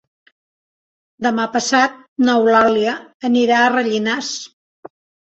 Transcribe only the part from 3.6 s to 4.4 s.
a Rellinars.